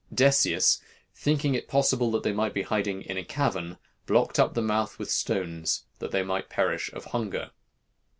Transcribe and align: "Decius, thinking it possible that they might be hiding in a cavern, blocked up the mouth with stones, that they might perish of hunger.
"Decius, 0.11 0.81
thinking 1.13 1.53
it 1.53 1.67
possible 1.67 2.09
that 2.09 2.23
they 2.23 2.33
might 2.33 2.55
be 2.55 2.63
hiding 2.63 3.03
in 3.03 3.17
a 3.19 3.23
cavern, 3.23 3.77
blocked 4.07 4.39
up 4.39 4.55
the 4.55 4.61
mouth 4.63 4.97
with 4.97 5.11
stones, 5.11 5.83
that 5.99 6.09
they 6.09 6.23
might 6.23 6.49
perish 6.49 6.91
of 6.93 7.05
hunger. 7.05 7.51